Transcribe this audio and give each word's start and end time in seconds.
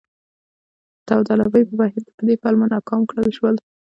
د 1.05 1.07
داوطلبۍ 1.07 1.63
په 1.67 1.73
بهیر 1.79 2.01
کې 2.05 2.13
په 2.17 2.23
دې 2.27 2.35
پلمه 2.43 2.65
ناکام 2.73 3.01
کړل 3.09 3.29
شو. 3.37 3.45